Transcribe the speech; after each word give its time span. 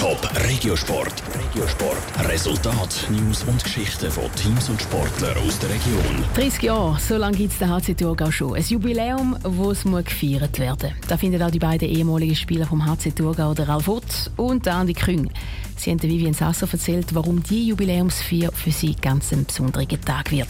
Top 0.00 0.30
Regiosport. 0.48 1.12
Regiosport. 1.38 2.26
Resultat, 2.26 3.06
News 3.10 3.44
und 3.44 3.62
Geschichten 3.62 4.10
von 4.10 4.34
Teams 4.34 4.70
und 4.70 4.80
Sportlern 4.80 5.36
aus 5.46 5.58
der 5.58 5.68
Region. 5.68 6.24
30 6.36 6.62
Jahre, 6.62 6.98
so 6.98 7.18
lange 7.18 7.36
gibt 7.36 7.52
es 7.52 7.58
den 7.58 7.68
HC 7.68 7.92
Thurgau 7.92 8.30
schon. 8.30 8.54
Ein 8.54 8.62
Jubiläum, 8.62 9.36
das 9.42 9.84
muss 9.84 10.04
gefeiert 10.04 10.58
werden. 10.58 10.92
Da 11.06 11.18
finden 11.18 11.42
auch 11.42 11.50
die 11.50 11.58
beiden 11.58 11.86
ehemaligen 11.86 12.34
Spieler 12.34 12.64
vom 12.64 12.86
HC 12.86 13.10
Thurgau, 13.10 13.52
der 13.52 13.68
Ralf 13.68 13.88
Ott 13.88 14.30
und 14.38 14.64
der 14.64 14.76
Andi 14.76 14.94
Küng. 14.94 15.30
Sie 15.76 15.90
haben 15.90 16.02
Vivian 16.02 16.32
Sasser 16.32 16.66
erzählt, 16.72 17.14
warum 17.14 17.42
die 17.42 17.66
Jubiläumsfeier 17.66 18.52
für 18.52 18.70
sie 18.70 18.94
ganz 18.94 19.34
ein 19.34 19.44
besonderer 19.44 19.86
Tag 19.86 20.30
wird. 20.30 20.48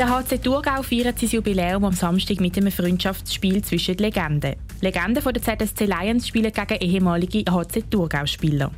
Der 0.00 0.08
HC 0.08 0.38
Thurgau 0.38 0.82
feiert 0.82 1.18
sein 1.18 1.28
Jubiläum 1.28 1.84
am 1.84 1.92
Samstag 1.92 2.40
mit 2.40 2.56
einem 2.56 2.72
Freundschaftsspiel 2.72 3.62
zwischen 3.62 3.98
Legenden. 3.98 4.56
Legenden 4.80 5.22
von 5.22 5.34
der 5.34 5.42
ZSC 5.42 5.84
Lions 5.84 6.26
spielen 6.26 6.50
gegen 6.50 6.80
ehemalige 6.80 7.44
HC 7.52 7.82
Thurgau-Spieler. 7.90 8.70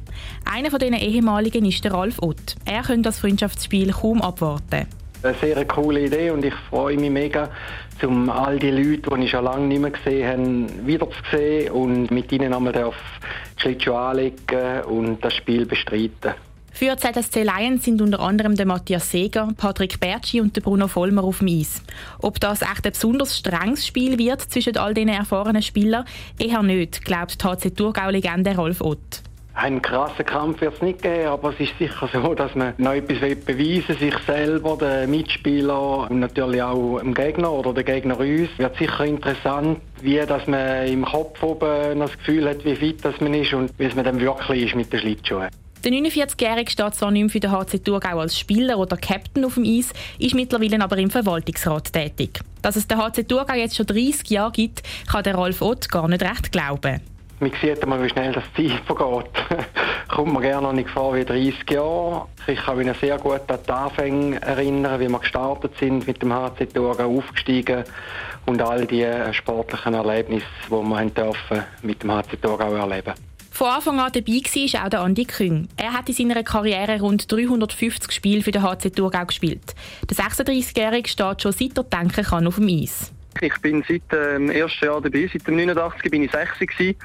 Einer 0.52 0.70
von 0.72 0.80
diesen 0.80 0.96
ehemaligen 0.96 1.64
ist 1.64 1.84
der 1.84 1.94
Ralf 1.94 2.18
Ott. 2.20 2.56
Er 2.64 2.82
könnte 2.82 3.02
das 3.02 3.20
Freundschaftsspiel 3.20 3.92
kaum 3.92 4.20
abwarten. 4.20 4.88
Eine 5.22 5.34
sehr 5.40 5.64
coole 5.66 6.06
Idee 6.06 6.32
und 6.32 6.44
ich 6.44 6.54
freue 6.68 6.96
mich 6.96 7.10
mega, 7.10 7.50
um 8.02 8.28
all 8.28 8.58
die 8.58 8.72
Leute, 8.72 9.08
die 9.16 9.22
ich 9.22 9.30
schon 9.30 9.44
lange 9.44 9.68
nicht 9.68 9.80
mehr 9.80 9.92
gesehen 9.92 10.26
habe, 10.26 10.86
wieder 10.88 11.08
zu 11.08 11.36
sehen 11.36 11.70
und 11.70 12.10
mit 12.10 12.32
ihnen 12.32 12.52
einmal 12.52 12.76
auf 12.82 12.96
Schlittschuh 13.58 13.94
anlegen 13.94 14.82
und 14.88 15.24
das 15.24 15.36
Spiel 15.36 15.66
bestreiten. 15.66 16.34
Für 16.74 16.96
ZSC 16.96 17.42
Lions 17.42 17.84
sind 17.84 18.00
unter 18.00 18.20
anderem 18.20 18.56
der 18.56 18.66
Matthias 18.66 19.10
Seger, 19.10 19.48
Patrick 19.56 20.00
Bertschi 20.00 20.40
und 20.40 20.56
der 20.56 20.62
Bruno 20.62 20.88
Vollmer 20.88 21.22
auf 21.22 21.38
dem 21.38 21.48
Eis. 21.48 21.82
Ob 22.20 22.40
das 22.40 22.62
echt 22.62 22.86
ein 22.86 22.92
besonders 22.92 23.38
strenges 23.38 23.86
Spiel 23.86 24.18
wird 24.18 24.40
zwischen 24.40 24.78
all 24.78 24.94
diesen 24.94 25.10
erfahrenen 25.10 25.62
Spielern, 25.62 26.06
eher 26.38 26.62
nicht, 26.62 27.04
glaubt 27.04 27.40
die 27.40 27.46
HC 27.46 27.70
Thurgau-Legende 27.70 28.56
Rolf 28.56 28.80
Ott. 28.80 29.22
Einen 29.54 29.82
krassen 29.82 30.24
Kampf 30.24 30.62
wird 30.62 30.74
es 30.76 30.80
nicht 30.82 31.02
geben, 31.02 31.26
aber 31.26 31.50
es 31.50 31.60
ist 31.60 31.78
sicher 31.78 32.08
so, 32.10 32.34
dass 32.34 32.54
man 32.54 32.72
noch 32.78 32.94
etwas 32.94 33.18
beweisen 33.44 33.88
will, 33.88 33.98
sich 33.98 34.18
selber, 34.26 34.78
den 34.78 35.10
Mitspieler 35.10 36.10
und 36.10 36.20
natürlich 36.20 36.62
auch 36.62 37.00
dem 37.00 37.12
Gegner 37.12 37.52
oder 37.52 37.74
der 37.74 37.84
Gegner 37.84 38.18
uns. 38.18 38.48
Wird 38.56 38.76
sicher 38.78 39.04
interessant, 39.04 39.78
wie 40.00 40.16
dass 40.16 40.46
man 40.46 40.86
im 40.86 41.04
Kopf 41.04 41.42
oben 41.42 41.98
das 41.98 42.16
Gefühl 42.16 42.48
hat, 42.48 42.64
wie 42.64 42.74
fit 42.76 43.04
das 43.04 43.20
man 43.20 43.34
ist 43.34 43.52
und 43.52 43.70
wie 43.78 43.84
es 43.84 43.94
man 43.94 44.06
dann 44.06 44.18
wirklich 44.20 44.64
ist 44.64 44.74
mit 44.74 44.90
den 44.90 45.00
Schlittschuhen. 45.00 45.48
Der 45.84 45.90
49-Jährige 45.90 46.70
steht 46.70 46.94
zwar 46.94 47.10
nicht 47.10 47.22
mehr 47.22 47.30
für 47.30 47.40
den 47.40 47.50
HC 47.50 47.80
Thurgau 47.80 48.20
als 48.20 48.38
Spieler 48.38 48.78
oder 48.78 48.96
Captain 48.96 49.44
auf 49.44 49.54
dem 49.54 49.64
Eis, 49.64 49.92
ist 50.16 50.32
mittlerweile 50.32 50.80
aber 50.80 50.96
im 50.98 51.10
Verwaltungsrat 51.10 51.92
tätig. 51.92 52.38
Dass 52.62 52.76
es 52.76 52.86
den 52.86 52.98
HC 52.98 53.24
Thurgau 53.24 53.54
jetzt 53.54 53.74
schon 53.74 53.86
30 53.86 54.30
Jahre 54.30 54.52
gibt, 54.52 54.82
kann 55.10 55.24
der 55.24 55.34
Rolf 55.34 55.60
Ott 55.60 55.90
gar 55.90 56.06
nicht 56.06 56.22
recht 56.22 56.52
glauben. 56.52 57.00
Man 57.40 57.50
sieht 57.60 57.78
immer, 57.78 58.00
wie 58.00 58.08
schnell 58.08 58.32
das 58.32 58.44
Zeit 58.56 58.80
vergeht. 58.86 59.32
Kommt 60.08 60.32
mir 60.32 60.42
gerne 60.42 60.68
noch 60.68 60.72
nicht 60.72 60.88
vor 60.88 61.16
wie 61.16 61.24
30 61.24 61.68
Jahre. 61.68 62.26
Ich 62.46 62.60
kann 62.60 62.78
mich 62.78 62.96
sehr 62.98 63.18
gut 63.18 63.40
an 63.48 63.58
die 63.66 63.72
Anfänge 63.72 64.40
erinnern, 64.40 65.00
wie 65.00 65.08
wir 65.08 65.18
gestartet 65.18 65.72
sind 65.80 66.06
mit 66.06 66.22
dem 66.22 66.32
HC 66.32 66.66
Thurgau 66.66 67.18
aufgestiegen 67.18 67.82
und 68.46 68.62
all 68.62 68.86
die 68.86 69.04
sportlichen 69.32 69.94
Erlebnisse, 69.94 70.46
die 70.68 70.70
wir 70.70 71.10
dürfen 71.10 71.64
mit 71.82 72.04
dem 72.04 72.12
HC 72.12 72.36
Thurgau 72.40 72.72
erleben 72.76 73.14
von 73.62 73.70
Anfang 73.70 74.00
an 74.00 74.10
dabei 74.12 74.32
war 74.32 74.84
auch 74.84 74.88
der 74.88 75.00
Andi 75.02 75.24
Küng. 75.24 75.68
Er 75.76 75.92
hat 75.92 76.08
in 76.08 76.16
seiner 76.16 76.42
Karriere 76.42 76.98
rund 76.98 77.30
350 77.30 78.10
Spiele 78.10 78.42
für 78.42 78.50
den 78.50 78.60
HC 78.60 78.90
Thurgau 78.90 79.24
gespielt. 79.24 79.76
Der 80.10 80.16
36-Jährige 80.16 81.08
steht 81.08 81.42
schon 81.42 81.52
seit 81.52 81.78
er 81.78 81.84
denken 81.84 82.24
kann 82.24 82.48
auf 82.48 82.56
dem 82.56 82.66
Eis. 82.66 83.12
Ich 83.40 83.54
bin 83.60 83.84
seit 83.86 84.02
dem 84.10 84.50
ersten 84.50 84.84
Jahr 84.84 85.00
dabei. 85.00 85.30
Seit 85.32 85.46
dem 85.46 85.54
89 85.54 86.10
bin 86.10 86.24
ich 86.24 86.32
60 86.32 86.76
gewesen. 86.76 86.96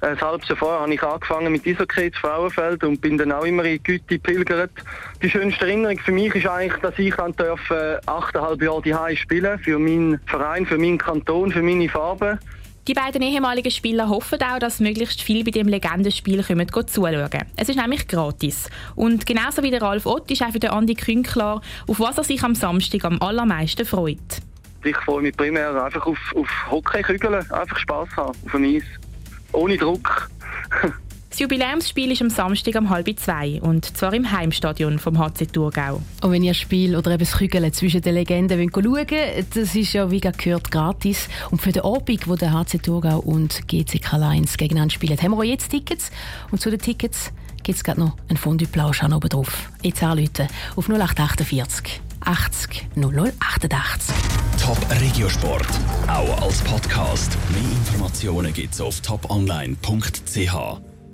Ein 0.00 0.20
halbes 0.20 0.48
Jahr 0.48 0.58
vorher 0.58 0.80
habe 0.80 0.92
ich 0.92 1.00
angefangen 1.00 1.52
mit 1.52 1.64
Eishockey 1.64 2.06
ins 2.06 2.18
Frauenfeld 2.18 2.82
und 2.82 3.00
bin 3.00 3.16
dann 3.16 3.30
auch 3.30 3.44
immer 3.44 3.64
in 3.64 3.80
Güte 3.80 4.18
pilgert. 4.18 4.72
Die 5.22 5.30
schönste 5.30 5.64
Erinnerung 5.64 5.98
für 5.98 6.10
mich 6.10 6.34
ist 6.34 6.48
eigentlich, 6.48 6.80
dass 6.80 6.98
ich 6.98 7.14
dann 7.14 7.36
dürfen, 7.36 7.98
achteinhalb 8.06 8.60
Jahre 8.60 8.82
die 8.82 9.16
spielen 9.16 9.60
für 9.60 9.78
meinen 9.78 10.18
Verein, 10.26 10.66
für 10.66 10.76
meinen 10.76 10.98
Kanton, 10.98 11.52
für 11.52 11.62
meine 11.62 11.88
Farben. 11.88 12.40
Die 12.88 12.94
beiden 12.94 13.20
ehemaligen 13.22 13.70
Spieler 13.70 14.08
hoffen 14.08 14.42
auch, 14.42 14.58
dass 14.58 14.80
möglichst 14.80 15.20
viel 15.20 15.44
bei 15.44 15.50
dem 15.50 15.68
Legendenspiel 15.68 16.42
kommen 16.42 16.66
zuschauen. 16.68 17.28
Es 17.56 17.68
ist 17.68 17.76
nämlich 17.76 18.08
gratis. 18.08 18.70
Und 18.96 19.26
genauso 19.26 19.62
wie 19.62 19.70
der 19.70 19.82
Ralf 19.82 20.06
Ott 20.06 20.30
ist 20.30 20.42
auch 20.42 20.50
für 20.50 20.60
den 20.60 20.70
Andi 20.70 20.94
Kühn 20.94 21.22
klar, 21.22 21.60
auf 21.86 22.00
was 22.00 22.16
er 22.16 22.24
sich 22.24 22.42
am 22.42 22.54
Samstag 22.54 23.04
am 23.04 23.20
allermeisten 23.20 23.84
freut. 23.84 24.18
Ich 24.82 24.96
freue 24.96 25.22
mich 25.22 25.36
primär 25.36 25.84
einfach 25.84 26.06
auf, 26.06 26.18
auf 26.34 26.48
Hockeykügeln, 26.70 27.50
einfach 27.52 27.78
Spass 27.78 28.08
haben 28.16 28.30
auf 28.44 28.52
dem 28.52 28.64
Eis. 28.64 28.84
Ohne 29.52 29.76
Druck. 29.76 30.30
Das 31.30 31.38
Jubiläumsspiel 31.38 32.10
ist 32.10 32.22
am 32.22 32.28
Samstag 32.28 32.74
um 32.74 32.90
halb 32.90 33.08
zwei 33.18 33.60
und 33.62 33.96
zwar 33.96 34.12
im 34.14 34.32
Heimstadion 34.32 34.98
vom 34.98 35.16
HC 35.16 35.46
Thurgau. 35.46 36.02
Und 36.22 36.32
wenn 36.32 36.42
ihr 36.42 36.54
Spiel 36.54 36.96
oder 36.96 37.12
eben 37.12 37.20
das 37.20 37.38
Kügeln 37.38 37.72
zwischen 37.72 38.02
den 38.02 38.14
Legenden 38.14 38.58
wollt 38.58 39.10
schauen 39.10 39.46
das 39.54 39.76
ist 39.76 39.92
ja 39.92 40.10
wie 40.10 40.20
gehört 40.20 40.72
gratis. 40.72 41.28
Und 41.52 41.62
für 41.62 41.70
den 41.70 41.82
Abend, 41.82 42.26
wo 42.26 42.34
der 42.34 42.52
HC 42.52 42.78
Thurgau 42.78 43.20
und 43.20 43.68
GCK 43.68 44.14
Lions 44.14 44.56
gegeneinander 44.56 44.92
spielen, 44.92 45.16
haben 45.22 45.30
wir 45.30 45.38
auch 45.38 45.44
jetzt 45.44 45.70
Tickets. 45.70 46.10
Und 46.50 46.60
zu 46.60 46.68
den 46.68 46.80
Tickets 46.80 47.30
gibt 47.62 47.76
es 47.76 47.84
gerade 47.84 48.00
noch 48.00 48.16
einen 48.28 48.36
Fondue-Plausch 48.36 49.04
oben 49.04 49.28
drauf. 49.28 49.70
Jetzt 49.82 50.02
anrufen 50.02 50.48
auf 50.74 50.88
0848 50.88 52.00
80 52.22 52.88
0088. 52.96 54.14
Top 54.60 54.78
Regiosport, 55.00 55.68
auch 56.08 56.42
als 56.42 56.60
Podcast. 56.62 57.38
Mehr 57.50 57.70
Informationen 57.70 58.52
gibt 58.52 58.74
es 58.74 58.80
auf 58.80 59.00
toponline.ch. 59.00 60.89